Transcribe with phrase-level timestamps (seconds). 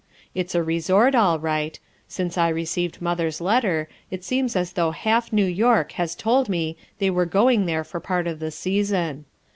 [0.33, 5.31] It's a resort, all right; since I received mother's letter it seems as though half
[5.31, 9.25] New York had told me they were going there for part of the season.